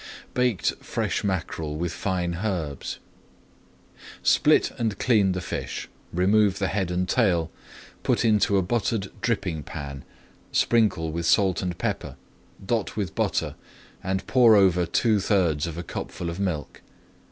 [0.33, 2.97] BAKED FRESH MACKEREL WITH FINE HERBS
[4.23, 7.51] Split and clean the fish, remove the head and tail,
[8.01, 10.03] put into a buttered dripping pan,
[10.51, 12.15] sprinkle with salt and pepper,
[12.65, 13.53] dot with butter,
[14.03, 16.81] and pour over two thirds of a cupful of milk.